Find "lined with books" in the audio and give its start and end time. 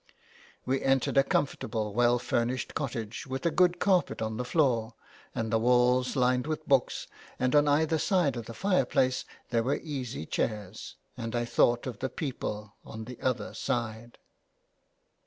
6.15-7.05